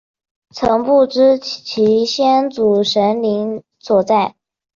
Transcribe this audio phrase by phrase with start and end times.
[0.49, 4.33] 曾不知其先祖神灵所在。